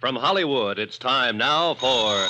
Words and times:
From 0.00 0.14
Hollywood, 0.14 0.78
it's 0.78 0.96
time 0.96 1.36
now 1.36 1.74
for. 1.74 2.26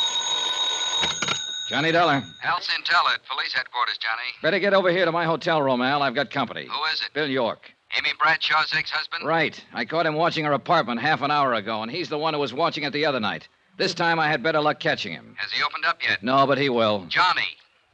Johnny 1.69 1.93
Dollar. 1.93 2.25
Al 2.43 2.61
Centella 2.61 3.13
at 3.13 3.21
police 3.31 3.53
headquarters, 3.53 3.99
Johnny. 3.99 4.23
Better 4.41 4.59
get 4.59 4.73
over 4.73 4.91
here 4.91 5.05
to 5.05 5.13
my 5.13 5.27
hotel 5.27 5.61
room, 5.61 5.83
Al. 5.83 6.03
I've 6.03 6.15
got 6.15 6.31
company. 6.31 6.65
Who 6.65 6.85
is 6.93 7.03
it? 7.03 7.13
Bill 7.13 7.29
York. 7.29 7.71
Amy 7.99 8.11
Bradshaw's 8.19 8.73
ex-husband? 8.75 9.27
Right. 9.27 9.63
I 9.75 9.85
caught 9.85 10.07
him 10.07 10.15
watching 10.15 10.47
her 10.47 10.53
apartment 10.55 11.01
half 11.01 11.21
an 11.21 11.31
hour 11.31 11.53
ago, 11.53 11.83
and 11.83 11.91
he's 11.91 12.09
the 12.09 12.17
one 12.17 12.33
who 12.33 12.41
was 12.41 12.55
watching 12.55 12.85
it 12.85 12.95
the 12.95 13.05
other 13.05 13.21
night. 13.21 13.49
This 13.77 13.93
time 13.93 14.19
I 14.19 14.29
had 14.29 14.43
better 14.43 14.61
luck 14.63 14.81
catching 14.81 15.13
him. 15.13 15.35
Has 15.39 15.53
he 15.53 15.63
opened 15.63 15.85
up 15.85 16.03
yet? 16.03 16.23
No, 16.23 16.47
but 16.47 16.57
he 16.57 16.71
will. 16.71 17.05
Johnny, 17.09 17.49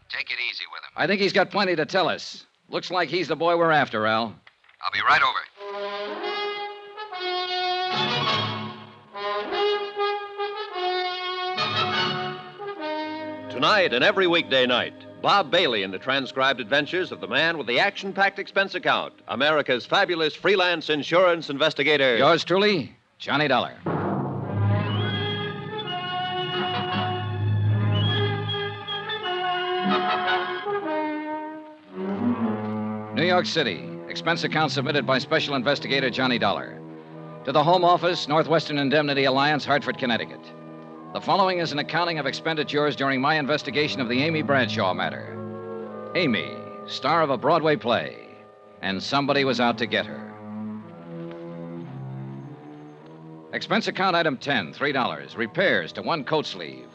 take 0.08 0.30
it 0.30 0.38
easy 0.48 0.64
with 0.72 0.82
him. 0.82 0.90
I 0.96 1.08
think 1.08 1.20
he's 1.20 1.32
got 1.32 1.50
plenty 1.50 1.74
to 1.74 1.84
tell 1.84 2.08
us. 2.08 2.46
Looks 2.68 2.92
like 2.92 3.08
he's 3.08 3.26
the 3.26 3.36
boy 3.36 3.56
we're 3.56 3.72
after, 3.72 4.06
Al. 4.06 4.36
I'll 4.82 4.92
be 4.92 5.00
right 5.00 5.22
over. 5.22 6.33
Tonight 13.54 13.94
and 13.94 14.02
every 14.02 14.26
weekday 14.26 14.66
night, 14.66 14.92
Bob 15.22 15.48
Bailey 15.48 15.84
in 15.84 15.92
the 15.92 15.98
transcribed 15.98 16.58
adventures 16.58 17.12
of 17.12 17.20
the 17.20 17.28
man 17.28 17.56
with 17.56 17.68
the 17.68 17.78
action 17.78 18.12
packed 18.12 18.40
expense 18.40 18.74
account, 18.74 19.14
America's 19.28 19.86
fabulous 19.86 20.34
freelance 20.34 20.90
insurance 20.90 21.48
investigator. 21.48 22.16
Yours 22.16 22.42
truly, 22.42 22.96
Johnny 23.18 23.46
Dollar. 23.46 23.74
New 33.14 33.24
York 33.24 33.46
City. 33.46 33.88
Expense 34.08 34.42
account 34.42 34.72
submitted 34.72 35.06
by 35.06 35.18
Special 35.18 35.54
Investigator 35.54 36.10
Johnny 36.10 36.40
Dollar. 36.40 36.80
To 37.44 37.52
the 37.52 37.62
Home 37.62 37.84
Office, 37.84 38.26
Northwestern 38.26 38.78
Indemnity 38.78 39.26
Alliance, 39.26 39.64
Hartford, 39.64 39.96
Connecticut. 39.96 40.40
The 41.14 41.20
following 41.20 41.60
is 41.60 41.70
an 41.70 41.78
accounting 41.78 42.18
of 42.18 42.26
expenditures 42.26 42.96
during 42.96 43.20
my 43.20 43.36
investigation 43.36 44.00
of 44.00 44.08
the 44.08 44.20
Amy 44.20 44.42
Bradshaw 44.42 44.92
matter. 44.92 46.10
Amy, 46.16 46.56
star 46.86 47.22
of 47.22 47.30
a 47.30 47.38
Broadway 47.38 47.76
play, 47.76 48.26
and 48.82 49.00
somebody 49.00 49.44
was 49.44 49.60
out 49.60 49.78
to 49.78 49.86
get 49.86 50.06
her. 50.06 50.32
Expense 53.52 53.86
account 53.86 54.16
item 54.16 54.36
10, 54.36 54.74
$3. 54.74 55.36
Repairs 55.36 55.92
to 55.92 56.02
one 56.02 56.24
coat 56.24 56.46
sleeve. 56.46 56.88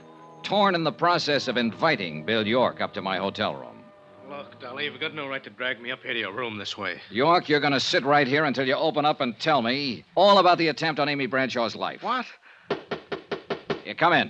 Torn 0.43 0.75
in 0.75 0.83
the 0.83 0.91
process 0.91 1.47
of 1.47 1.55
inviting 1.55 2.25
Bill 2.25 2.45
York 2.45 2.81
up 2.81 2.93
to 2.95 3.01
my 3.01 3.15
hotel 3.15 3.55
room. 3.55 3.81
Look, 4.29 4.59
Dolly, 4.59 4.83
you've 4.83 4.99
got 4.99 5.15
no 5.15 5.29
right 5.29 5.43
to 5.45 5.49
drag 5.49 5.81
me 5.81 5.91
up 5.91 6.03
here 6.03 6.11
to 6.11 6.19
your 6.19 6.33
room 6.33 6.57
this 6.57 6.77
way. 6.77 6.99
York, 7.09 7.47
you're 7.47 7.61
going 7.61 7.71
to 7.71 7.79
sit 7.79 8.03
right 8.03 8.27
here 8.27 8.43
until 8.43 8.67
you 8.67 8.75
open 8.75 9.05
up 9.05 9.21
and 9.21 9.39
tell 9.39 9.61
me 9.61 10.03
all 10.15 10.39
about 10.39 10.57
the 10.57 10.67
attempt 10.67 10.99
on 10.99 11.07
Amy 11.07 11.25
Bradshaw's 11.25 11.73
life. 11.73 12.03
What? 12.03 12.25
You 13.89 13.95
come 13.95 14.13
in. 14.13 14.29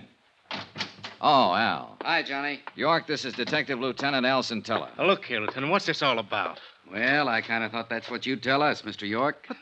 Oh, 1.19 1.53
Al. 1.53 1.97
Hi, 2.03 2.23
Johnny. 2.23 2.61
York, 2.77 3.07
this 3.07 3.25
is 3.25 3.33
Detective 3.33 3.77
Lieutenant 3.77 4.25
Al 4.25 4.41
Centella. 4.41 4.87
Now, 4.97 5.05
look 5.05 5.25
here, 5.25 5.41
Lieutenant. 5.41 5.69
What's 5.69 5.85
this 5.85 6.01
all 6.01 6.17
about? 6.17 6.61
Well, 6.89 7.27
I 7.27 7.41
kind 7.41 7.65
of 7.65 7.71
thought 7.73 7.89
that's 7.89 8.09
what 8.09 8.25
you'd 8.25 8.41
tell 8.41 8.61
us, 8.63 8.83
Mr. 8.83 9.05
York. 9.05 9.43
But 9.49 9.57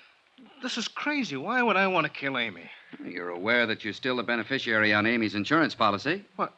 This 0.62 0.78
is 0.78 0.88
crazy. 0.88 1.36
Why 1.36 1.64
would 1.64 1.78
I 1.78 1.88
want 1.88 2.06
to 2.06 2.12
kill 2.12 2.38
Amy? 2.38 2.70
You're 3.04 3.30
aware 3.30 3.66
that 3.66 3.84
you're 3.84 3.92
still 3.92 4.18
the 4.18 4.22
beneficiary 4.22 4.94
on 4.94 5.08
Amy's 5.08 5.34
insurance 5.34 5.74
policy. 5.74 6.24
What? 6.36 6.54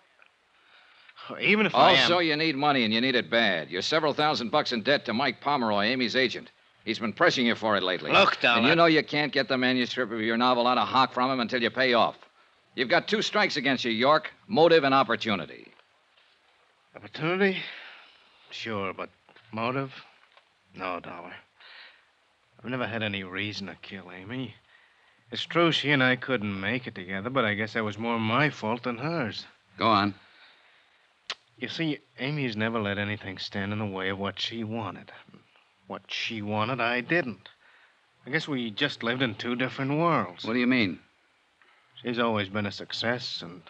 Even 1.40 1.66
if 1.66 1.74
I 1.74 1.94
am. 1.94 2.02
Also, 2.02 2.20
you 2.20 2.36
need 2.36 2.58
money, 2.58 2.84
and 2.84 2.94
you 2.94 3.00
need 3.00 3.16
it 3.16 3.30
bad. 3.30 3.70
You're 3.70 3.82
several 3.82 4.14
thousand 4.14 4.52
bucks 4.52 4.74
in 4.74 4.84
debt 4.84 5.06
to 5.06 5.14
Mike 5.14 5.40
Pomeroy, 5.40 5.86
Amy's 5.86 6.18
agent. 6.18 6.52
He's 6.84 7.00
been 7.00 7.14
pressing 7.14 7.46
you 7.46 7.56
for 7.56 7.78
it 7.78 7.84
lately. 7.84 8.12
Look, 8.12 8.42
Dollar. 8.42 8.60
And 8.60 8.68
you 8.68 8.76
know 8.76 8.88
you 8.88 9.02
can't 9.02 9.32
get 9.32 9.48
the 9.48 9.58
manuscript 9.58 10.12
of 10.12 10.20
your 10.20 10.36
novel 10.36 10.68
out 10.68 10.78
of 10.78 10.90
hock 10.90 11.14
from 11.14 11.32
him 11.32 11.40
until 11.40 11.62
you 11.64 11.70
pay 11.70 11.94
off. 11.94 12.18
You've 12.80 12.88
got 12.88 13.10
two 13.10 13.22
strikes 13.22 13.58
against 13.58 13.84
you, 13.84 13.92
York 13.92 14.32
motive 14.48 14.86
and 14.86 14.96
opportunity. 14.96 15.68
Opportunity? 16.96 17.58
Sure, 18.52 18.94
but 18.94 19.10
motive? 19.52 19.92
No, 20.74 21.02
Dollar. 21.02 21.34
I've 22.58 22.70
never 22.70 22.88
had 22.88 23.04
any 23.04 23.26
reason 23.26 23.68
to 23.68 23.76
kill 23.82 24.10
Amy. 24.10 24.56
It's 25.30 25.44
true 25.44 25.74
she 25.74 25.92
and 25.92 26.02
I 26.02 26.16
couldn't 26.16 26.58
make 26.58 26.88
it 26.88 26.96
together, 26.96 27.30
but 27.30 27.44
I 27.44 27.54
guess 27.54 27.74
that 27.74 27.84
was 27.84 27.98
more 27.98 28.18
my 28.18 28.50
fault 28.50 28.84
than 28.84 29.00
hers. 29.00 29.46
Go 29.78 29.88
on. 29.88 30.16
You 31.58 31.68
see, 31.68 32.00
Amy's 32.18 32.56
never 32.56 32.80
let 32.80 32.98
anything 32.98 33.40
stand 33.40 33.74
in 33.74 33.80
the 33.80 33.86
way 33.86 34.08
of 34.08 34.20
what 34.20 34.40
she 34.40 34.64
wanted. 34.64 35.12
What 35.88 36.04
she 36.08 36.42
wanted, 36.42 36.80
I 36.80 37.02
didn't. 37.02 37.50
I 38.26 38.30
guess 38.30 38.48
we 38.48 38.72
just 38.72 39.04
lived 39.04 39.22
in 39.22 39.36
two 39.36 39.58
different 39.58 40.00
worlds. 40.00 40.46
What 40.46 40.54
do 40.54 40.60
you 40.60 40.68
mean? 40.68 41.00
She's 42.04 42.20
always 42.20 42.48
been 42.48 42.66
a 42.66 42.72
success, 42.72 43.42
and 43.42 43.62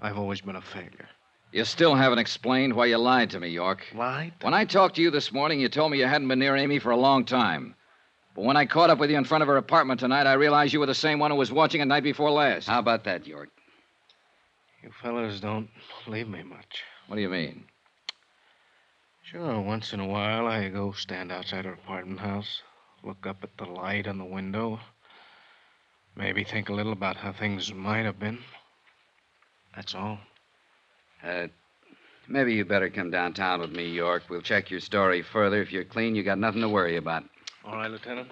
I've 0.00 0.18
always 0.18 0.40
been 0.40 0.56
a 0.56 0.62
failure. 0.62 1.08
You 1.52 1.64
still 1.64 1.94
haven't 1.94 2.18
explained 2.18 2.74
why 2.74 2.86
you 2.86 2.96
lied 2.96 3.30
to 3.30 3.40
me, 3.40 3.48
York. 3.48 3.86
Lied? 3.94 4.32
When 4.40 4.54
I 4.54 4.64
talked 4.64 4.96
to 4.96 5.02
you 5.02 5.10
this 5.10 5.32
morning, 5.32 5.60
you 5.60 5.68
told 5.68 5.92
me 5.92 5.98
you 5.98 6.06
hadn't 6.06 6.28
been 6.28 6.38
near 6.38 6.56
Amy 6.56 6.78
for 6.78 6.90
a 6.90 6.96
long 6.96 7.24
time. 7.24 7.74
But 8.34 8.44
when 8.44 8.56
I 8.56 8.64
caught 8.64 8.90
up 8.90 8.98
with 8.98 9.10
you 9.10 9.18
in 9.18 9.24
front 9.24 9.42
of 9.42 9.48
her 9.48 9.58
apartment 9.58 10.00
tonight, 10.00 10.26
I 10.26 10.32
realized 10.32 10.72
you 10.72 10.80
were 10.80 10.86
the 10.86 10.94
same 10.94 11.18
one 11.18 11.30
who 11.30 11.36
was 11.36 11.52
watching 11.52 11.80
it 11.80 11.84
night 11.84 12.02
before 12.02 12.30
last. 12.30 12.66
How 12.66 12.78
about 12.78 13.04
that, 13.04 13.26
York? 13.26 13.50
You 14.82 14.90
fellas 15.02 15.38
don't 15.38 15.68
believe 16.04 16.28
me 16.28 16.42
much. 16.42 16.82
What 17.06 17.16
do 17.16 17.22
you 17.22 17.28
mean? 17.28 17.64
Sure, 19.22 19.60
once 19.60 19.92
in 19.92 20.00
a 20.00 20.06
while 20.06 20.46
I 20.46 20.68
go 20.68 20.92
stand 20.92 21.30
outside 21.30 21.66
her 21.66 21.74
apartment 21.74 22.20
house, 22.20 22.62
look 23.04 23.26
up 23.26 23.44
at 23.44 23.56
the 23.56 23.70
light 23.70 24.08
on 24.08 24.18
the 24.18 24.24
window, 24.24 24.80
maybe 26.16 26.44
think 26.44 26.68
a 26.68 26.72
little 26.72 26.92
about 26.92 27.16
how 27.16 27.32
things 27.32 27.72
might 27.72 28.04
have 28.04 28.18
been. 28.18 28.38
That's 29.74 29.94
all. 29.94 30.18
Uh, 31.24 31.46
maybe 32.28 32.54
you 32.54 32.64
better 32.64 32.90
come 32.90 33.10
downtown 33.10 33.60
with 33.60 33.70
me, 33.70 33.88
York. 33.88 34.24
We'll 34.28 34.42
check 34.42 34.70
your 34.70 34.80
story 34.80 35.22
further. 35.22 35.62
If 35.62 35.72
you're 35.72 35.84
clean, 35.84 36.14
you 36.14 36.22
got 36.22 36.38
nothing 36.38 36.60
to 36.62 36.68
worry 36.68 36.96
about. 36.96 37.24
All 37.64 37.76
right, 37.76 37.90
Lieutenant. 37.90 38.28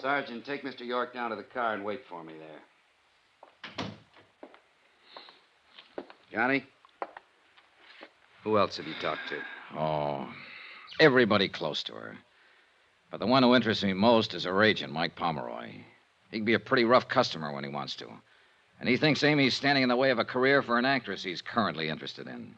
Sergeant, 0.00 0.44
take 0.44 0.64
Mr. 0.64 0.84
York 0.84 1.12
down 1.12 1.30
to 1.30 1.36
the 1.36 1.42
car 1.42 1.74
and 1.74 1.84
wait 1.84 2.00
for 2.08 2.24
me 2.24 2.32
there. 2.38 3.86
Johnny? 6.32 6.64
Who 8.44 8.56
else 8.56 8.78
have 8.78 8.86
you 8.86 8.94
talked 9.00 9.28
to? 9.28 9.78
Oh, 9.78 10.28
everybody 10.98 11.48
close 11.48 11.82
to 11.84 11.92
her. 11.92 12.16
But 13.10 13.20
the 13.20 13.26
one 13.26 13.42
who 13.42 13.54
interests 13.54 13.82
me 13.84 13.92
most 13.92 14.34
is 14.34 14.44
her 14.44 14.62
agent, 14.62 14.92
Mike 14.92 15.16
Pomeroy. 15.16 15.70
He 16.30 16.38
can 16.38 16.44
be 16.44 16.54
a 16.54 16.60
pretty 16.60 16.84
rough 16.84 17.08
customer 17.08 17.52
when 17.52 17.64
he 17.64 17.70
wants 17.70 17.96
to. 17.96 18.08
And 18.78 18.88
he 18.88 18.96
thinks 18.96 19.22
Amy's 19.24 19.54
standing 19.54 19.82
in 19.82 19.88
the 19.88 19.96
way 19.96 20.10
of 20.10 20.18
a 20.18 20.24
career 20.24 20.62
for 20.62 20.78
an 20.78 20.84
actress 20.84 21.22
he's 21.22 21.42
currently 21.42 21.88
interested 21.88 22.26
in. 22.28 22.54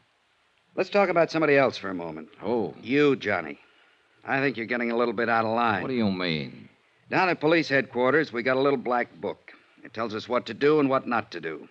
Let's 0.75 0.89
talk 0.89 1.09
about 1.09 1.31
somebody 1.31 1.57
else 1.57 1.77
for 1.77 1.89
a 1.89 1.93
moment. 1.95 2.29
Oh, 2.41 2.73
You, 2.81 3.15
Johnny. 3.15 3.59
I 4.25 4.39
think 4.39 4.55
you're 4.55 4.65
getting 4.65 4.91
a 4.91 4.95
little 4.95 5.13
bit 5.13 5.27
out 5.27 5.43
of 5.45 5.51
line. 5.53 5.81
what 5.81 5.89
do 5.89 5.95
you 5.95 6.09
mean? 6.11 6.69
Down 7.09 7.29
at 7.29 7.41
police 7.41 7.67
headquarters, 7.67 8.31
we 8.31 8.41
got 8.41 8.57
a 8.57 8.61
little 8.61 8.77
black 8.77 9.13
book. 9.19 9.51
It 9.83 9.93
tells 9.93 10.15
us 10.15 10.29
what 10.29 10.45
to 10.45 10.53
do 10.53 10.79
and 10.79 10.89
what 10.89 11.07
not 11.07 11.31
to 11.31 11.41
do. 11.41 11.67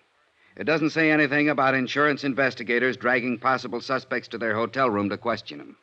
It 0.55 0.65
doesn't 0.65 0.91
say 0.91 1.09
anything 1.09 1.49
about 1.49 1.73
insurance 1.73 2.23
investigators 2.23 2.95
dragging 2.95 3.39
possible 3.39 3.81
suspects 3.81 4.27
to 4.29 4.37
their 4.37 4.53
hotel 4.55 4.89
room 4.89 5.09
to 5.09 5.17
question 5.17 5.57
them. 5.57 5.77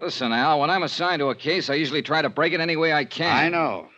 Listen, 0.00 0.32
Al, 0.32 0.60
when 0.60 0.70
I'm 0.70 0.82
assigned 0.82 1.20
to 1.20 1.28
a 1.28 1.34
case, 1.34 1.68
I 1.68 1.74
usually 1.74 2.00
try 2.00 2.22
to 2.22 2.30
break 2.30 2.54
it 2.54 2.60
any 2.60 2.76
way 2.76 2.92
I 2.92 3.04
can. 3.04 3.36
I 3.36 3.48
know. 3.50 3.88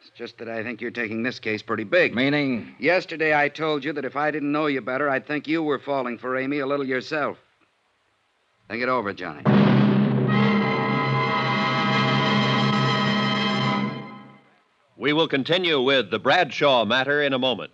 It's 0.00 0.10
just 0.16 0.38
that 0.38 0.48
I 0.48 0.62
think 0.62 0.80
you're 0.80 0.92
taking 0.92 1.24
this 1.24 1.40
case 1.40 1.62
pretty 1.62 1.82
big. 1.82 2.14
Meaning? 2.14 2.76
Yesterday, 2.78 3.34
I 3.36 3.48
told 3.48 3.84
you 3.84 3.92
that 3.94 4.04
if 4.04 4.14
I 4.14 4.30
didn't 4.30 4.52
know 4.52 4.66
you 4.66 4.80
better, 4.80 5.10
I'd 5.10 5.26
think 5.26 5.48
you 5.48 5.62
were 5.62 5.80
falling 5.80 6.18
for 6.18 6.36
Amy 6.36 6.60
a 6.60 6.66
little 6.66 6.86
yourself. 6.86 7.38
Think 8.68 8.84
it 8.84 8.88
over, 8.88 9.12
Johnny. 9.12 9.42
We 14.96 15.12
will 15.12 15.26
continue 15.26 15.82
with 15.82 16.12
the 16.12 16.20
Bradshaw 16.20 16.84
matter 16.84 17.20
in 17.20 17.32
a 17.32 17.38
moment. 17.38 17.72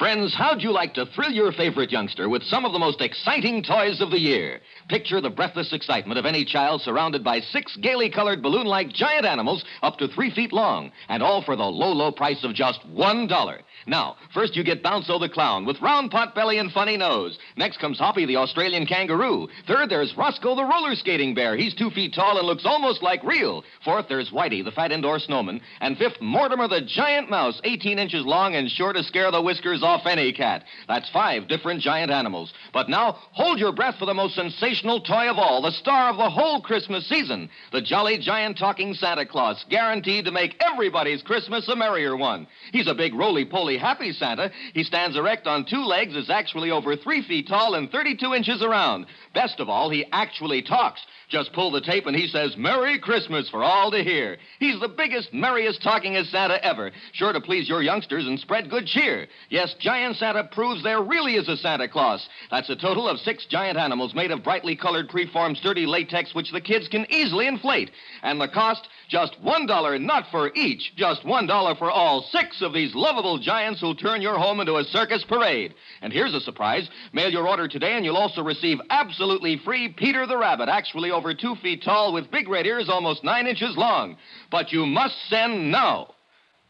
Friends, 0.00 0.34
how'd 0.34 0.62
you 0.62 0.72
like 0.72 0.94
to 0.94 1.04
thrill 1.04 1.30
your 1.30 1.52
favorite 1.52 1.92
youngster 1.92 2.30
with 2.30 2.42
some 2.44 2.64
of 2.64 2.72
the 2.72 2.78
most 2.78 3.02
exciting 3.02 3.62
toys 3.62 4.00
of 4.00 4.10
the 4.10 4.18
year? 4.18 4.60
Picture 4.88 5.20
the 5.20 5.28
breathless 5.28 5.74
excitement 5.74 6.18
of 6.18 6.24
any 6.24 6.42
child 6.42 6.80
surrounded 6.80 7.22
by 7.22 7.40
six 7.40 7.76
gaily 7.76 8.08
colored 8.08 8.42
balloon 8.42 8.66
like 8.66 8.94
giant 8.94 9.26
animals 9.26 9.62
up 9.82 9.98
to 9.98 10.08
three 10.08 10.30
feet 10.30 10.54
long, 10.54 10.90
and 11.10 11.22
all 11.22 11.42
for 11.42 11.54
the 11.54 11.62
low, 11.62 11.92
low 11.92 12.10
price 12.10 12.42
of 12.44 12.54
just 12.54 12.82
one 12.86 13.26
dollar. 13.26 13.60
Now, 13.86 14.16
first 14.32 14.56
you 14.56 14.64
get 14.64 14.82
Bounco 14.82 15.18
the 15.18 15.28
clown 15.28 15.66
with 15.66 15.82
round 15.82 16.10
pot 16.10 16.34
belly 16.34 16.56
and 16.56 16.72
funny 16.72 16.96
nose. 16.96 17.38
Next 17.58 17.78
comes 17.78 17.98
Hoppy 17.98 18.24
the 18.24 18.36
Australian 18.36 18.86
kangaroo. 18.86 19.48
Third, 19.66 19.90
there's 19.90 20.16
Roscoe 20.16 20.56
the 20.56 20.64
roller 20.64 20.94
skating 20.94 21.34
bear. 21.34 21.56
He's 21.56 21.74
two 21.74 21.90
feet 21.90 22.14
tall 22.14 22.38
and 22.38 22.46
looks 22.46 22.64
almost 22.64 23.02
like 23.02 23.22
real. 23.22 23.64
Fourth, 23.84 24.06
there's 24.08 24.30
Whitey 24.30 24.64
the 24.64 24.72
fat 24.72 24.92
indoor 24.92 25.18
snowman. 25.18 25.60
And 25.82 25.98
fifth, 25.98 26.22
Mortimer 26.22 26.68
the 26.68 26.80
giant 26.80 27.28
mouse, 27.28 27.60
18 27.64 27.98
inches 27.98 28.24
long 28.24 28.54
and 28.54 28.70
sure 28.70 28.94
to 28.94 29.04
scare 29.04 29.30
the 29.30 29.42
whiskers 29.42 29.80
inches 29.80 29.89
off 29.90 30.06
any 30.06 30.32
cat. 30.32 30.64
That's 30.86 31.10
five 31.10 31.48
different 31.48 31.80
giant 31.80 32.12
animals. 32.12 32.52
But 32.72 32.88
now, 32.88 33.18
hold 33.32 33.58
your 33.58 33.72
breath 33.72 33.96
for 33.98 34.06
the 34.06 34.14
most 34.14 34.36
sensational 34.36 35.00
toy 35.00 35.28
of 35.28 35.36
all, 35.36 35.62
the 35.62 35.72
star 35.72 36.10
of 36.10 36.16
the 36.16 36.30
whole 36.30 36.60
Christmas 36.60 37.08
season, 37.08 37.50
the 37.72 37.82
jolly 37.82 38.18
giant 38.18 38.56
talking 38.56 38.94
Santa 38.94 39.26
Claus, 39.26 39.64
guaranteed 39.68 40.24
to 40.24 40.30
make 40.30 40.62
everybody's 40.62 41.22
Christmas 41.22 41.68
a 41.68 41.74
merrier 41.74 42.16
one. 42.16 42.46
He's 42.72 42.86
a 42.86 42.94
big 42.94 43.14
roly-poly 43.14 43.78
happy 43.78 44.12
Santa. 44.12 44.52
He 44.74 44.84
stands 44.84 45.16
erect 45.16 45.46
on 45.46 45.66
two 45.66 45.84
legs, 45.84 46.14
is 46.14 46.30
actually 46.30 46.70
over 46.70 46.96
three 46.96 47.22
feet 47.22 47.48
tall 47.48 47.74
and 47.74 47.90
32 47.90 48.34
inches 48.34 48.62
around. 48.62 49.06
Best 49.34 49.58
of 49.58 49.68
all, 49.68 49.90
he 49.90 50.06
actually 50.12 50.62
talks. 50.62 51.00
Just 51.28 51.52
pull 51.52 51.70
the 51.70 51.80
tape 51.80 52.06
and 52.06 52.16
he 52.16 52.26
says, 52.26 52.56
Merry 52.56 52.98
Christmas 52.98 53.48
for 53.48 53.62
all 53.62 53.92
to 53.92 54.02
hear. 54.02 54.36
He's 54.58 54.80
the 54.80 54.88
biggest, 54.88 55.32
merriest, 55.32 55.80
talkingest 55.80 56.32
Santa 56.32 56.62
ever. 56.64 56.90
Sure 57.12 57.32
to 57.32 57.40
please 57.40 57.68
your 57.68 57.82
youngsters 57.82 58.26
and 58.26 58.38
spread 58.38 58.68
good 58.68 58.86
cheer. 58.86 59.28
Yes, 59.48 59.74
Giant 59.80 60.16
Santa 60.16 60.44
proves 60.44 60.82
there 60.82 61.02
really 61.02 61.36
is 61.36 61.48
a 61.48 61.56
Santa 61.56 61.88
Claus. 61.88 62.28
That's 62.50 62.68
a 62.68 62.76
total 62.76 63.08
of 63.08 63.18
six 63.20 63.46
giant 63.46 63.78
animals 63.78 64.14
made 64.14 64.30
of 64.30 64.44
brightly 64.44 64.76
colored, 64.76 65.08
preformed, 65.08 65.56
sturdy 65.56 65.86
latex, 65.86 66.34
which 66.34 66.52
the 66.52 66.60
kids 66.60 66.86
can 66.86 67.06
easily 67.10 67.46
inflate. 67.46 67.90
And 68.22 68.38
the 68.38 68.48
cost, 68.48 68.88
just 69.08 69.40
one 69.40 69.66
dollar, 69.66 69.98
not 69.98 70.26
for 70.30 70.52
each, 70.54 70.94
just 70.96 71.24
one 71.24 71.46
dollar 71.46 71.74
for 71.74 71.90
all 71.90 72.28
six 72.30 72.60
of 72.60 72.74
these 72.74 72.94
lovable 72.94 73.38
giants 73.38 73.80
who'll 73.80 73.94
turn 73.94 74.20
your 74.20 74.38
home 74.38 74.60
into 74.60 74.76
a 74.76 74.84
circus 74.84 75.24
parade. 75.26 75.74
And 76.02 76.12
here's 76.12 76.34
a 76.34 76.40
surprise. 76.40 76.88
Mail 77.12 77.30
your 77.30 77.48
order 77.48 77.66
today 77.66 77.94
and 77.94 78.04
you'll 78.04 78.16
also 78.16 78.42
receive 78.42 78.78
absolutely 78.90 79.58
free 79.64 79.88
Peter 79.88 80.26
the 80.26 80.36
Rabbit, 80.36 80.68
actually 80.68 81.10
over 81.10 81.32
two 81.32 81.56
feet 81.56 81.82
tall 81.82 82.12
with 82.12 82.30
big 82.30 82.48
red 82.48 82.66
ears 82.66 82.90
almost 82.90 83.24
nine 83.24 83.46
inches 83.46 83.76
long. 83.76 84.18
But 84.50 84.72
you 84.72 84.84
must 84.84 85.14
send 85.28 85.72
now. 85.72 86.14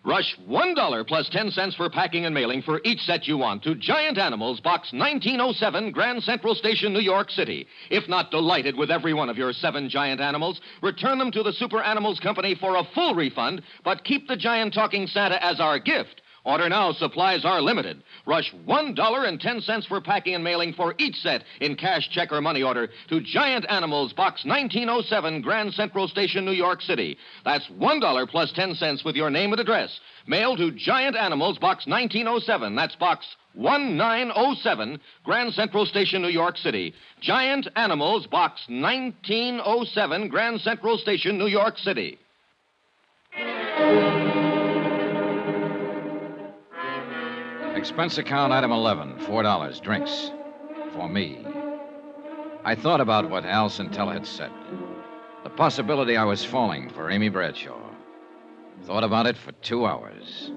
Rush 0.02 0.34
$1 0.48 1.06
plus 1.06 1.28
10 1.28 1.50
cents 1.50 1.74
for 1.74 1.90
packing 1.90 2.24
and 2.24 2.34
mailing 2.34 2.62
for 2.62 2.80
each 2.84 3.00
set 3.00 3.28
you 3.28 3.36
want 3.36 3.62
to 3.64 3.74
Giant 3.74 4.16
Animals, 4.16 4.58
Box 4.58 4.94
1907, 4.94 5.90
Grand 5.90 6.22
Central 6.22 6.54
Station, 6.54 6.94
New 6.94 7.00
York 7.00 7.30
City. 7.30 7.66
If 7.90 8.08
not 8.08 8.30
delighted 8.30 8.76
with 8.76 8.90
every 8.90 9.12
one 9.12 9.28
of 9.28 9.36
your 9.36 9.52
seven 9.52 9.90
giant 9.90 10.22
animals, 10.22 10.58
return 10.82 11.18
them 11.18 11.30
to 11.32 11.42
the 11.42 11.52
Super 11.52 11.82
Animals 11.82 12.18
Company 12.18 12.54
for 12.58 12.76
a 12.76 12.88
full 12.94 13.14
refund, 13.14 13.60
but 13.84 14.02
keep 14.04 14.26
the 14.26 14.36
giant 14.36 14.72
talking 14.72 15.06
Santa 15.06 15.44
as 15.44 15.60
our 15.60 15.78
gift. 15.78 16.22
Order 16.44 16.70
now, 16.70 16.92
supplies 16.92 17.44
are 17.44 17.60
limited. 17.60 18.02
Rush 18.26 18.52
$1.10 18.66 19.86
for 19.86 20.00
packing 20.00 20.34
and 20.34 20.42
mailing 20.42 20.72
for 20.72 20.94
each 20.98 21.16
set 21.16 21.44
in 21.60 21.76
cash, 21.76 22.08
check, 22.10 22.32
or 22.32 22.40
money 22.40 22.62
order 22.62 22.88
to 23.08 23.20
Giant 23.20 23.66
Animals, 23.68 24.14
Box 24.14 24.44
1907, 24.44 25.42
Grand 25.42 25.74
Central 25.74 26.08
Station, 26.08 26.46
New 26.46 26.52
York 26.52 26.80
City. 26.80 27.18
That's 27.44 27.66
$1 27.68 28.28
plus 28.28 28.52
10 28.52 28.74
cents 28.74 29.04
with 29.04 29.16
your 29.16 29.28
name 29.28 29.52
and 29.52 29.60
address. 29.60 30.00
Mail 30.26 30.56
to 30.56 30.70
Giant 30.70 31.14
Animals, 31.16 31.58
Box 31.58 31.86
1907. 31.86 32.74
That's 32.74 32.96
Box 32.96 33.26
1907, 33.54 35.00
Grand 35.24 35.52
Central 35.52 35.84
Station, 35.84 36.22
New 36.22 36.28
York 36.28 36.56
City. 36.56 36.94
Giant 37.20 37.68
Animals, 37.76 38.26
Box 38.26 38.62
1907, 38.68 40.28
Grand 40.28 40.60
Central 40.62 40.96
Station, 40.96 41.36
New 41.36 41.48
York 41.48 41.76
City. 41.76 42.18
Expense 47.80 48.18
account 48.18 48.52
item 48.52 48.72
11, 48.72 49.14
$4, 49.20 49.80
drinks. 49.80 50.32
For 50.92 51.08
me. 51.08 51.46
I 52.62 52.74
thought 52.74 53.00
about 53.00 53.30
what 53.30 53.46
Al 53.46 53.70
Centella 53.70 54.12
had 54.12 54.26
said. 54.26 54.50
The 55.44 55.48
possibility 55.48 56.14
I 56.14 56.24
was 56.24 56.44
falling 56.44 56.90
for 56.90 57.10
Amy 57.10 57.30
Bradshaw. 57.30 57.80
Thought 58.82 59.02
about 59.02 59.24
it 59.24 59.38
for 59.38 59.52
two 59.62 59.86
hours. 59.86 60.50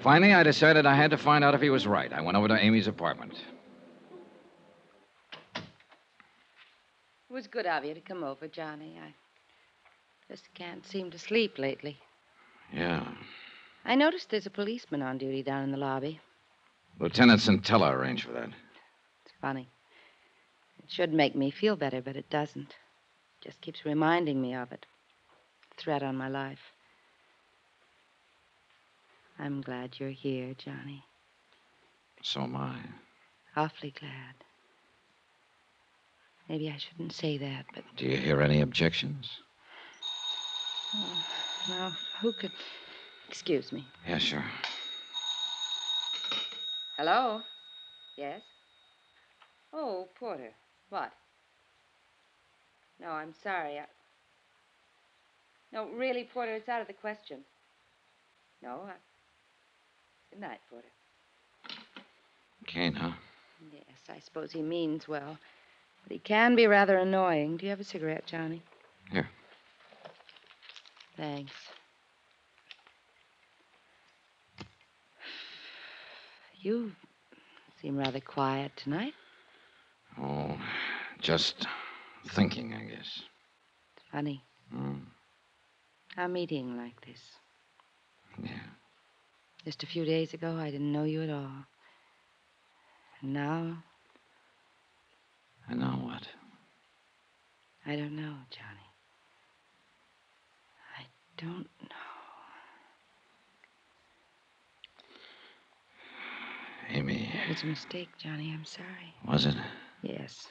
Finally, 0.00 0.34
I 0.34 0.44
decided 0.44 0.86
I 0.86 0.94
had 0.94 1.10
to 1.10 1.18
find 1.18 1.42
out 1.42 1.56
if 1.56 1.60
he 1.60 1.68
was 1.68 1.84
right. 1.84 2.12
I 2.12 2.20
went 2.20 2.36
over 2.36 2.46
to 2.46 2.56
Amy's 2.56 2.86
apartment. 2.86 3.34
It 5.56 5.62
was 7.28 7.48
good 7.48 7.66
of 7.66 7.84
you 7.84 7.94
to 7.94 8.00
come 8.00 8.22
over, 8.22 8.46
Johnny. 8.46 9.00
I 9.02 9.12
just 10.30 10.54
can't 10.54 10.86
seem 10.86 11.10
to 11.10 11.18
sleep 11.18 11.58
lately. 11.58 11.98
Yeah. 12.72 13.04
I 13.88 13.94
noticed 13.94 14.28
there's 14.28 14.44
a 14.44 14.50
policeman 14.50 15.00
on 15.00 15.16
duty 15.16 15.42
down 15.42 15.64
in 15.64 15.70
the 15.70 15.78
lobby. 15.78 16.20
Lieutenant 17.00 17.40
Centella 17.40 17.90
arranged 17.90 18.26
for 18.26 18.32
that. 18.32 18.50
It's 19.24 19.34
funny. 19.40 19.66
It 20.78 20.90
should 20.90 21.14
make 21.14 21.34
me 21.34 21.50
feel 21.50 21.74
better, 21.74 22.02
but 22.02 22.14
it 22.14 22.28
doesn't. 22.28 22.68
It 22.68 23.46
Just 23.46 23.62
keeps 23.62 23.86
reminding 23.86 24.42
me 24.42 24.54
of 24.54 24.72
it. 24.72 24.84
Threat 25.78 26.02
on 26.02 26.16
my 26.16 26.28
life. 26.28 26.58
I'm 29.38 29.62
glad 29.62 29.98
you're 29.98 30.10
here, 30.10 30.52
Johnny. 30.58 31.02
So 32.22 32.42
am 32.42 32.56
I. 32.56 32.76
Awfully 33.56 33.94
glad. 33.98 34.34
Maybe 36.46 36.68
I 36.68 36.76
shouldn't 36.76 37.14
say 37.14 37.38
that, 37.38 37.64
but 37.74 37.84
Do 37.96 38.04
you 38.04 38.18
hear 38.18 38.42
any 38.42 38.60
objections? 38.60 39.30
Oh, 40.94 41.24
well, 41.70 41.96
who 42.20 42.32
could. 42.34 42.52
Excuse 43.28 43.72
me. 43.72 43.86
Yeah, 44.06 44.18
sure. 44.18 44.44
Hello? 46.96 47.42
Yes? 48.16 48.42
Oh, 49.72 50.08
Porter. 50.18 50.52
What? 50.88 51.12
No, 53.00 53.08
I'm 53.10 53.34
sorry. 53.42 53.78
I... 53.78 53.84
No, 55.72 55.88
really, 55.90 56.28
Porter, 56.32 56.54
it's 56.54 56.68
out 56.68 56.80
of 56.80 56.86
the 56.86 56.94
question. 56.94 57.40
No, 58.62 58.80
I... 58.86 58.92
Good 60.30 60.40
night, 60.40 60.60
Porter. 60.70 60.88
Kane, 62.66 62.94
huh? 62.94 63.12
Yes, 63.72 63.82
I 64.08 64.18
suppose 64.18 64.52
he 64.52 64.62
means 64.62 65.06
well. 65.06 65.38
But 66.02 66.12
he 66.12 66.18
can 66.18 66.56
be 66.56 66.66
rather 66.66 66.96
annoying. 66.96 67.56
Do 67.56 67.66
you 67.66 67.70
have 67.70 67.80
a 67.80 67.84
cigarette, 67.84 68.26
Johnny? 68.26 68.62
Here. 69.10 69.28
Thanks. 71.16 71.52
You 76.68 76.92
seem 77.80 77.96
rather 77.96 78.20
quiet 78.20 78.72
tonight. 78.76 79.14
Oh, 80.20 80.54
just 81.18 81.66
thinking, 82.32 82.74
I 82.74 82.84
guess. 82.84 83.22
It's 83.96 84.04
funny. 84.12 84.44
Hmm. 84.70 84.98
A 86.18 86.28
meeting 86.28 86.76
like 86.76 87.00
this. 87.06 87.22
Yeah. 88.44 88.68
Just 89.64 89.82
a 89.82 89.86
few 89.86 90.04
days 90.04 90.34
ago, 90.34 90.56
I 90.56 90.70
didn't 90.70 90.92
know 90.92 91.04
you 91.04 91.22
at 91.22 91.30
all. 91.30 91.64
And 93.22 93.32
now, 93.32 93.82
And 95.70 95.80
now 95.80 95.98
what? 96.02 96.28
I 97.86 97.96
don't 97.96 98.14
know, 98.14 98.34
Johnny. 98.50 98.88
I 100.98 101.06
don't 101.38 101.70
know. 101.80 102.07
Amy, 106.90 107.30
It 107.44 107.48
was 107.48 107.62
a 107.62 107.66
mistake, 107.66 108.08
Johnny. 108.18 108.52
I'm 108.52 108.64
sorry. 108.64 109.14
was 109.26 109.46
it? 109.46 109.54
Yes. 110.02 110.46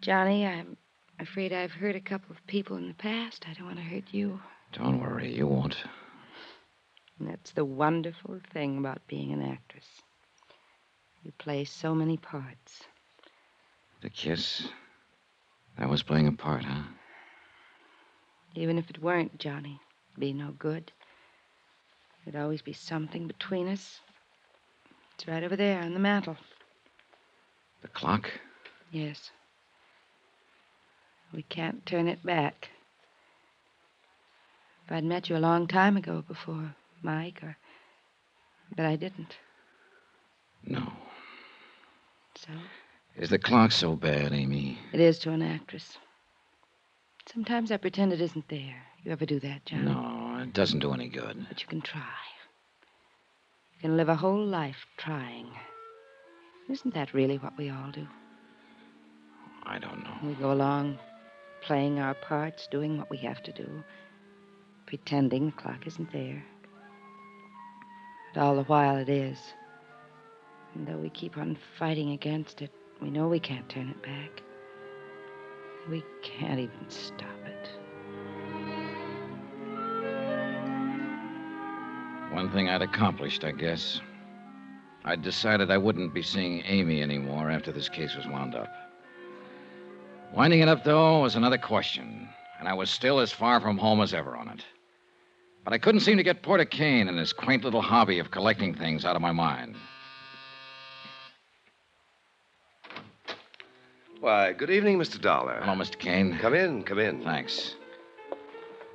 Johnny, 0.00 0.46
I'm 0.46 0.76
afraid 1.18 1.52
I've 1.52 1.72
hurt 1.72 1.96
a 1.96 2.00
couple 2.00 2.30
of 2.34 2.46
people 2.46 2.76
in 2.76 2.88
the 2.88 2.94
past. 2.94 3.44
I 3.48 3.52
don't 3.54 3.66
want 3.66 3.78
to 3.78 3.84
hurt 3.84 4.04
you. 4.12 4.40
Don't 4.72 5.00
worry, 5.00 5.34
you 5.34 5.46
won't. 5.46 5.76
And 7.18 7.28
that's 7.28 7.50
the 7.52 7.64
wonderful 7.64 8.40
thing 8.52 8.78
about 8.78 9.06
being 9.08 9.32
an 9.32 9.42
actress. 9.42 9.86
You 11.24 11.32
play 11.38 11.64
so 11.64 11.94
many 11.94 12.16
parts. 12.16 12.84
The 14.02 14.10
kiss. 14.10 14.68
That 15.78 15.88
was 15.90 16.02
playing 16.02 16.28
a 16.28 16.32
part, 16.32 16.64
huh? 16.64 16.82
Even 18.54 18.78
if 18.78 18.88
it 18.88 19.02
weren't, 19.02 19.38
Johnny, 19.38 19.80
it'd 20.12 20.20
be 20.20 20.32
no 20.32 20.52
good. 20.58 20.90
There'd 22.24 22.42
always 22.42 22.62
be 22.62 22.72
something 22.72 23.26
between 23.26 23.68
us. 23.68 24.00
It's 25.18 25.26
right 25.26 25.42
over 25.42 25.56
there 25.56 25.82
on 25.82 25.94
the 25.94 25.98
mantel. 25.98 26.36
The 27.82 27.88
clock? 27.88 28.30
Yes. 28.92 29.32
We 31.34 31.42
can't 31.42 31.84
turn 31.84 32.06
it 32.06 32.24
back. 32.24 32.68
If 34.86 34.92
I'd 34.92 35.02
met 35.02 35.28
you 35.28 35.36
a 35.36 35.38
long 35.38 35.66
time 35.66 35.96
ago 35.96 36.22
before 36.28 36.72
Mike, 37.02 37.40
or. 37.42 37.56
But 38.76 38.86
I 38.86 38.94
didn't. 38.94 39.36
No. 40.64 40.92
So? 42.36 42.52
Is 43.16 43.30
the 43.30 43.40
clock 43.40 43.72
so 43.72 43.96
bad, 43.96 44.32
Amy? 44.32 44.78
It 44.92 45.00
is 45.00 45.18
to 45.20 45.32
an 45.32 45.42
actress. 45.42 45.98
Sometimes 47.26 47.72
I 47.72 47.76
pretend 47.76 48.12
it 48.12 48.20
isn't 48.20 48.48
there. 48.48 48.82
You 49.02 49.10
ever 49.10 49.26
do 49.26 49.40
that, 49.40 49.66
John? 49.66 49.84
No, 49.84 50.42
it 50.44 50.52
doesn't 50.52 50.78
do 50.78 50.92
any 50.92 51.08
good. 51.08 51.44
But 51.48 51.60
you 51.60 51.66
can 51.66 51.80
try. 51.80 52.04
Can 53.80 53.96
live 53.96 54.08
a 54.08 54.16
whole 54.16 54.44
life 54.44 54.86
trying. 54.96 55.46
Isn't 56.68 56.94
that 56.94 57.14
really 57.14 57.38
what 57.38 57.56
we 57.56 57.70
all 57.70 57.92
do? 57.92 58.06
I 59.62 59.78
don't 59.78 60.02
know. 60.02 60.14
We 60.24 60.34
go 60.34 60.50
along 60.50 60.98
playing 61.62 62.00
our 62.00 62.14
parts, 62.14 62.66
doing 62.70 62.98
what 62.98 63.10
we 63.10 63.18
have 63.18 63.42
to 63.44 63.52
do, 63.52 63.84
pretending 64.86 65.46
the 65.46 65.52
clock 65.52 65.86
isn't 65.86 66.12
there. 66.12 66.42
But 68.34 68.40
all 68.40 68.56
the 68.56 68.64
while 68.64 68.96
it 68.96 69.08
is. 69.08 69.38
And 70.74 70.86
though 70.86 70.98
we 70.98 71.10
keep 71.10 71.36
on 71.36 71.56
fighting 71.78 72.10
against 72.10 72.62
it, 72.62 72.72
we 73.00 73.10
know 73.10 73.28
we 73.28 73.40
can't 73.40 73.68
turn 73.68 73.88
it 73.88 74.02
back. 74.02 74.42
We 75.88 76.04
can't 76.22 76.58
even 76.58 76.90
stop 76.90 77.46
it. 77.46 77.77
One 82.38 82.52
thing 82.52 82.68
I'd 82.68 82.82
accomplished, 82.82 83.42
I 83.42 83.50
guess. 83.50 84.00
I'd 85.04 85.22
decided 85.22 85.72
I 85.72 85.76
wouldn't 85.76 86.14
be 86.14 86.22
seeing 86.22 86.62
Amy 86.66 87.02
anymore 87.02 87.50
after 87.50 87.72
this 87.72 87.88
case 87.88 88.14
was 88.14 88.28
wound 88.28 88.54
up. 88.54 88.72
Winding 90.32 90.60
it 90.60 90.68
up, 90.68 90.84
though, 90.84 91.22
was 91.22 91.34
another 91.34 91.58
question, 91.58 92.28
and 92.60 92.68
I 92.68 92.74
was 92.74 92.90
still 92.90 93.18
as 93.18 93.32
far 93.32 93.60
from 93.60 93.76
home 93.76 94.00
as 94.00 94.14
ever 94.14 94.36
on 94.36 94.50
it. 94.50 94.64
But 95.64 95.72
I 95.72 95.78
couldn't 95.78 96.02
seem 96.02 96.16
to 96.16 96.22
get 96.22 96.44
Porter 96.44 96.64
Kane 96.64 97.08
and 97.08 97.18
his 97.18 97.32
quaint 97.32 97.64
little 97.64 97.82
hobby 97.82 98.20
of 98.20 98.30
collecting 98.30 98.72
things 98.72 99.04
out 99.04 99.16
of 99.16 99.20
my 99.20 99.32
mind. 99.32 99.74
Why, 104.20 104.52
good 104.52 104.70
evening, 104.70 104.96
Mr. 104.96 105.20
Dollar. 105.20 105.58
Hello, 105.60 105.76
Mr. 105.76 105.98
Kane. 105.98 106.38
Come 106.38 106.54
in, 106.54 106.84
come 106.84 107.00
in. 107.00 107.24
Thanks. 107.24 107.74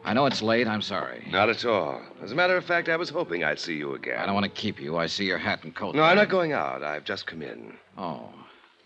I 0.05 0.13
know 0.13 0.25
it's 0.25 0.41
late. 0.41 0.67
I'm 0.67 0.81
sorry. 0.81 1.25
Not 1.31 1.49
at 1.49 1.65
all. 1.65 2.01
As 2.21 2.31
a 2.31 2.35
matter 2.35 2.57
of 2.57 2.65
fact, 2.65 2.89
I 2.89 2.97
was 2.97 3.09
hoping 3.09 3.43
I'd 3.43 3.59
see 3.59 3.75
you 3.75 3.95
again. 3.95 4.19
I 4.19 4.25
don't 4.25 4.35
want 4.35 4.45
to 4.45 4.61
keep 4.61 4.81
you. 4.81 4.97
I 4.97 5.07
see 5.07 5.25
your 5.25 5.37
hat 5.37 5.63
and 5.63 5.73
coat. 5.73 5.95
No, 5.95 6.03
I'm 6.03 6.17
not 6.17 6.29
going 6.29 6.51
out. 6.51 6.83
I've 6.83 7.05
just 7.05 7.25
come 7.25 7.41
in. 7.41 7.73
Oh. 7.97 8.29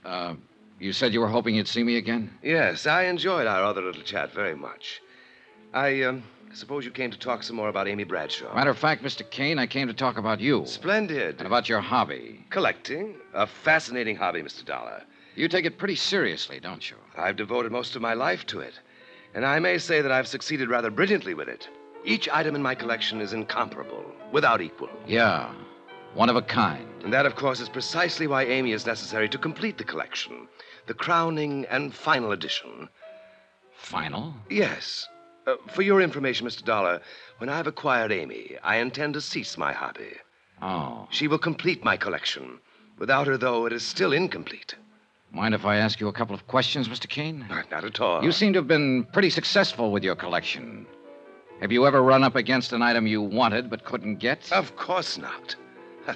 Uh, 0.06 0.36
you 0.80 0.94
said 0.94 1.14
you 1.14 1.20
were 1.20 1.28
hoping 1.28 1.56
you'd 1.56 1.68
see 1.68 1.84
me 1.84 1.98
again? 1.98 2.30
Yes, 2.44 2.86
I 2.86 3.04
enjoyed 3.06 3.48
our 3.48 3.64
other 3.64 3.82
little 3.82 4.04
chat 4.04 4.32
very 4.32 4.56
much. 4.56 5.02
I 5.74 6.04
um, 6.04 6.24
suppose 6.54 6.86
you 6.86 6.92
came 6.92 7.10
to 7.10 7.18
talk 7.18 7.42
some 7.42 7.56
more 7.56 7.70
about 7.70 7.88
Amy 7.88 8.04
Bradshaw. 8.04 8.54
Matter 8.54 8.70
of 8.70 8.78
fact, 8.78 9.04
Mr. 9.04 9.28
Kane, 9.30 9.58
I 9.58 9.66
came 9.66 9.88
to 9.88 9.94
talk 9.94 10.18
about 10.18 10.40
you. 10.40 10.66
Splendid. 10.66 11.38
And 11.40 11.48
about 11.48 11.68
your 11.68 11.82
hobby. 11.82 12.46
Collecting. 12.52 13.16
A 13.34 13.48
fascinating 13.48 14.16
hobby, 14.16 14.44
Mr. 14.44 14.64
Dollar. 14.64 15.04
You 15.36 15.48
take 15.48 15.66
it 15.66 15.78
pretty 15.78 15.96
seriously, 15.96 16.60
don't 16.60 16.90
you? 16.90 16.98
I've 17.18 17.36
devoted 17.36 17.72
most 17.72 17.96
of 17.96 18.02
my 18.02 18.14
life 18.14 18.46
to 18.48 18.60
it. 18.60 18.80
And 19.34 19.46
I 19.46 19.60
may 19.60 19.78
say 19.78 20.02
that 20.02 20.12
I've 20.12 20.28
succeeded 20.28 20.70
rather 20.70 20.90
brilliantly 20.90 21.34
with 21.34 21.48
it. 21.48 21.70
Each 22.06 22.30
item 22.30 22.56
in 22.56 22.62
my 22.62 22.76
collection 22.76 23.22
is 23.22 23.34
incomparable, 23.34 24.06
without 24.32 24.62
equal. 24.62 24.90
Yeah. 25.06 25.52
One 26.14 26.30
of 26.30 26.36
a 26.36 26.42
kind. 26.42 26.88
And 27.04 27.14
that, 27.14 27.26
of 27.26 27.36
course, 27.36 27.60
is 27.60 27.70
precisely 27.70 28.28
why 28.28 28.44
Amy 28.46 28.72
is 28.72 28.86
necessary 28.86 29.30
to 29.30 29.38
complete 29.38 29.78
the 29.78 29.84
collection. 29.84 30.48
The 30.88 30.94
crowning 30.94 31.66
and 31.70 31.94
final 31.94 32.32
edition. 32.32 32.90
Final? 33.76 34.34
Yes. 34.50 35.08
Uh, 35.46 35.56
for 35.74 35.82
your 35.82 36.02
information, 36.02 36.48
Mr. 36.48 36.64
Dollar, 36.64 37.02
when 37.38 37.50
I've 37.50 37.68
acquired 37.68 38.12
Amy, 38.12 38.58
I 38.64 38.78
intend 38.78 39.14
to 39.14 39.22
cease 39.22 39.58
my 39.58 39.74
hobby. 39.74 40.14
Oh. 40.62 41.08
She 41.12 41.28
will 41.28 41.38
complete 41.38 41.84
my 41.84 41.98
collection. 41.98 42.60
Without 42.98 43.28
her, 43.28 43.38
though, 43.38 43.66
it 43.66 43.74
is 43.74 43.84
still 43.84 44.12
incomplete. 44.12 44.76
Mind 45.32 45.54
if 45.54 45.66
I 45.66 45.78
ask 45.78 46.00
you 46.00 46.08
a 46.08 46.14
couple 46.14 46.34
of 46.34 46.48
questions, 46.48 46.88
Mr. 46.88 47.08
Kane? 47.08 47.46
Not 47.50 47.84
at 47.84 48.00
all. 48.00 48.24
You 48.24 48.32
seem 48.32 48.54
to 48.54 48.60
have 48.60 48.68
been 48.68 49.04
pretty 49.06 49.30
successful 49.30 49.92
with 49.92 50.04
your 50.04 50.16
collection. 50.16 50.86
Have 51.62 51.72
you 51.72 51.86
ever 51.88 52.02
run 52.02 52.24
up 52.24 52.36
against 52.36 52.72
an 52.74 52.82
item 52.82 53.08
you 53.08 53.22
wanted 53.22 53.70
but 53.70 53.84
couldn't 53.84 54.18
get? 54.18 54.52
Of 54.52 54.76
course 54.76 55.18
not. 55.18 55.56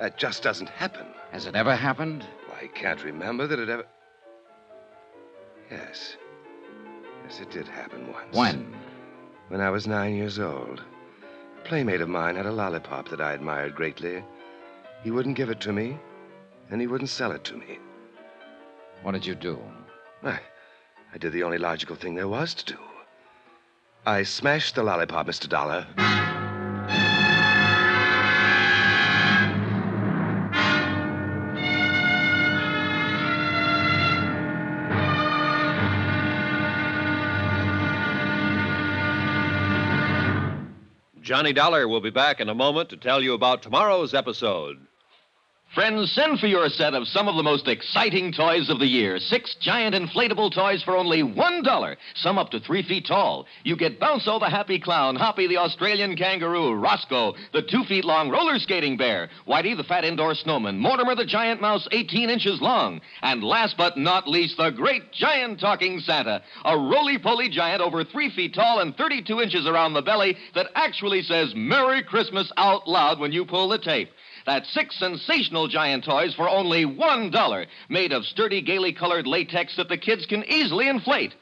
That 0.00 0.18
just 0.18 0.42
doesn't 0.42 0.68
happen. 0.68 1.06
Has 1.30 1.46
it 1.46 1.54
ever 1.54 1.76
happened? 1.76 2.26
I 2.60 2.66
can't 2.66 3.04
remember 3.04 3.46
that 3.46 3.60
it 3.60 3.68
ever. 3.68 3.84
Yes. 5.70 6.16
Yes, 7.24 7.38
it 7.38 7.52
did 7.52 7.68
happen 7.68 8.12
once. 8.12 8.36
When? 8.36 8.74
When 9.46 9.60
I 9.60 9.70
was 9.70 9.86
nine 9.86 10.16
years 10.16 10.40
old. 10.40 10.82
A 11.60 11.68
playmate 11.68 12.00
of 12.00 12.08
mine 12.08 12.34
had 12.34 12.46
a 12.46 12.50
lollipop 12.50 13.10
that 13.10 13.20
I 13.20 13.32
admired 13.32 13.76
greatly. 13.76 14.24
He 15.04 15.12
wouldn't 15.12 15.36
give 15.36 15.50
it 15.50 15.60
to 15.60 15.72
me, 15.72 15.96
and 16.70 16.80
he 16.80 16.88
wouldn't 16.88 17.10
sell 17.10 17.30
it 17.30 17.44
to 17.44 17.56
me. 17.56 17.78
What 19.02 19.12
did 19.12 19.26
you 19.26 19.34
do? 19.34 19.58
I, 20.22 20.38
I 21.12 21.18
did 21.18 21.32
the 21.32 21.42
only 21.42 21.58
logical 21.58 21.96
thing 21.96 22.14
there 22.14 22.28
was 22.28 22.54
to 22.54 22.74
do. 22.74 22.78
I 24.06 24.22
smashed 24.22 24.76
the 24.76 24.84
lollipop, 24.84 25.26
Mr. 25.26 25.48
Dollar. 25.48 25.86
Johnny 41.20 41.52
Dollar 41.52 41.88
will 41.88 42.00
be 42.00 42.10
back 42.10 42.40
in 42.40 42.48
a 42.48 42.54
moment 42.54 42.88
to 42.90 42.96
tell 42.96 43.22
you 43.22 43.32
about 43.32 43.62
tomorrow's 43.62 44.14
episode. 44.14 44.86
Friends, 45.74 46.12
send 46.12 46.38
for 46.38 46.48
your 46.48 46.68
set 46.68 46.92
of 46.92 47.08
some 47.08 47.28
of 47.28 47.36
the 47.36 47.42
most 47.42 47.66
exciting 47.66 48.30
toys 48.30 48.68
of 48.68 48.78
the 48.78 48.86
year. 48.86 49.18
Six 49.18 49.56
giant 49.58 49.94
inflatable 49.94 50.52
toys 50.52 50.82
for 50.82 50.94
only 50.98 51.22
$1, 51.22 51.96
some 52.16 52.36
up 52.36 52.50
to 52.50 52.60
three 52.60 52.82
feet 52.82 53.06
tall. 53.06 53.46
You 53.64 53.74
get 53.74 53.98
Bounso 53.98 54.38
the 54.38 54.50
Happy 54.50 54.78
Clown, 54.78 55.16
Hoppy 55.16 55.46
the 55.46 55.56
Australian 55.56 56.14
Kangaroo, 56.14 56.74
Roscoe 56.74 57.32
the 57.54 57.62
two 57.62 57.84
feet 57.84 58.04
long 58.04 58.28
roller 58.28 58.58
skating 58.58 58.98
bear, 58.98 59.30
Whitey 59.48 59.74
the 59.74 59.84
fat 59.84 60.04
indoor 60.04 60.34
snowman, 60.34 60.78
Mortimer 60.78 61.14
the 61.14 61.24
giant 61.24 61.62
mouse 61.62 61.88
18 61.90 62.28
inches 62.28 62.60
long, 62.60 63.00
and 63.22 63.42
last 63.42 63.78
but 63.78 63.96
not 63.96 64.28
least, 64.28 64.58
the 64.58 64.68
great 64.68 65.10
giant 65.10 65.58
talking 65.58 66.00
Santa, 66.00 66.42
a 66.66 66.76
roly 66.76 67.18
poly 67.18 67.48
giant 67.48 67.80
over 67.80 68.04
three 68.04 68.28
feet 68.28 68.52
tall 68.52 68.80
and 68.80 68.94
32 68.94 69.40
inches 69.40 69.66
around 69.66 69.94
the 69.94 70.02
belly 70.02 70.36
that 70.54 70.66
actually 70.74 71.22
says 71.22 71.54
Merry 71.56 72.02
Christmas 72.02 72.52
out 72.58 72.86
loud 72.86 73.18
when 73.18 73.32
you 73.32 73.46
pull 73.46 73.70
the 73.70 73.78
tape. 73.78 74.10
That's 74.46 74.72
six 74.72 74.98
sensational 74.98 75.68
giant 75.68 76.04
toys 76.04 76.34
for 76.34 76.48
only 76.48 76.84
$1, 76.84 77.66
made 77.88 78.12
of 78.12 78.24
sturdy, 78.24 78.60
gaily 78.60 78.92
colored 78.92 79.26
latex 79.26 79.76
that 79.76 79.88
the 79.88 79.98
kids 79.98 80.26
can 80.26 80.44
easily 80.44 80.88
inflate. 80.88 81.34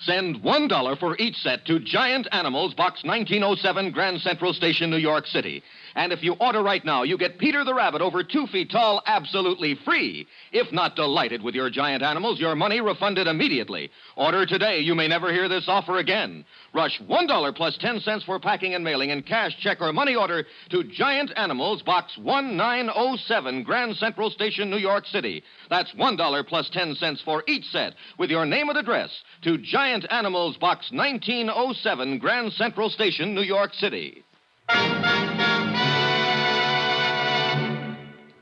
Send 0.00 0.42
$1 0.42 0.98
for 0.98 1.16
each 1.18 1.36
set 1.36 1.64
to 1.66 1.78
Giant 1.78 2.26
Animals, 2.32 2.74
Box 2.74 3.04
1907, 3.04 3.92
Grand 3.92 4.20
Central 4.20 4.52
Station, 4.52 4.90
New 4.90 4.96
York 4.96 5.26
City. 5.26 5.62
And 5.94 6.12
if 6.12 6.22
you 6.22 6.34
order 6.40 6.62
right 6.62 6.84
now, 6.84 7.04
you 7.04 7.16
get 7.16 7.38
Peter 7.38 7.64
the 7.64 7.74
Rabbit 7.74 8.02
over 8.02 8.24
two 8.24 8.46
feet 8.48 8.70
tall 8.70 9.02
absolutely 9.06 9.76
free. 9.84 10.26
If 10.52 10.72
not 10.72 10.96
delighted 10.96 11.42
with 11.42 11.54
your 11.54 11.70
giant 11.70 12.02
animals, 12.02 12.40
your 12.40 12.56
money 12.56 12.80
refunded 12.80 13.28
immediately. 13.28 13.90
Order 14.16 14.44
today. 14.44 14.80
You 14.80 14.94
may 14.94 15.06
never 15.06 15.32
hear 15.32 15.48
this 15.48 15.68
offer 15.68 15.98
again. 15.98 16.44
Rush 16.72 17.00
$1 17.08 17.56
plus 17.56 17.76
10 17.78 18.00
cents 18.00 18.24
for 18.24 18.40
packing 18.40 18.74
and 18.74 18.82
mailing 18.82 19.10
in 19.10 19.22
cash, 19.22 19.56
check, 19.60 19.80
or 19.80 19.92
money 19.92 20.16
order 20.16 20.44
to 20.70 20.84
Giant 20.84 21.30
Animals, 21.36 21.82
Box 21.82 22.16
1907, 22.18 23.62
Grand 23.62 23.96
Central 23.96 24.30
Station, 24.30 24.70
New 24.70 24.78
York 24.78 25.06
City. 25.06 25.44
That's 25.70 25.92
$1 25.92 26.46
plus 26.48 26.68
10 26.70 26.96
cents 26.96 27.22
for 27.24 27.44
each 27.46 27.64
set 27.66 27.94
with 28.18 28.30
your 28.30 28.46
name 28.46 28.68
and 28.68 28.78
address 28.78 29.10
to 29.42 29.58
Giant 29.58 30.06
Animals, 30.10 30.56
Box 30.56 30.90
1907, 30.90 32.18
Grand 32.18 32.52
Central 32.54 32.90
Station, 32.90 33.34
New 33.34 33.42
York 33.42 33.72
City. 33.74 34.24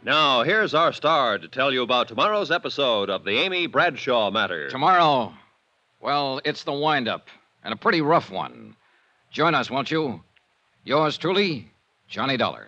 Now, 0.05 0.43
here's 0.43 0.75
our 0.75 0.93
star 0.93 1.39
to 1.39 1.47
tell 1.47 1.73
you 1.73 1.83
about 1.83 2.09
tomorrow's 2.09 2.51
episode 2.51 3.09
of 3.09 3.23
the 3.23 3.39
Amy 3.39 3.69
Bradshaw 3.69 4.33
matter. 4.33 4.69
Tomorrow, 4.69 5.33
well, 6.01 6.41
it's 6.45 6.65
the 6.65 6.73
windup, 6.73 7.29
and 7.63 7.73
a 7.73 7.77
pretty 7.77 8.01
rough 8.01 8.29
one. 8.29 8.75
Join 9.31 9.55
us, 9.55 9.71
won't 9.71 9.93
you? 9.93 10.21
Yours 10.83 11.17
truly, 11.19 11.71
Johnny 12.09 12.37
Dollar. 12.37 12.67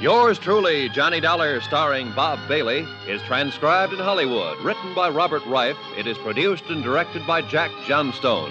Yours 0.00 0.38
truly, 0.38 0.88
Johnny 0.88 1.20
Dollar, 1.20 1.60
starring 1.60 2.10
Bob 2.12 2.38
Bailey, 2.48 2.86
is 3.06 3.20
transcribed 3.24 3.92
in 3.92 3.98
Hollywood. 3.98 4.58
Written 4.64 4.94
by 4.94 5.10
Robert 5.10 5.42
Ryf, 5.42 5.76
it 5.98 6.06
is 6.06 6.16
produced 6.16 6.64
and 6.70 6.82
directed 6.82 7.26
by 7.26 7.42
Jack 7.42 7.70
Johnstone. 7.86 8.50